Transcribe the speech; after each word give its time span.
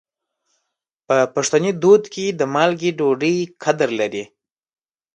په 1.07 1.17
پښتني 1.35 1.71
دود 1.81 2.03
کې 2.13 2.25
د 2.39 2.41
مالګې 2.53 2.91
ډوډۍ 2.97 3.37
قدر 3.63 3.89
لري. 3.99 4.23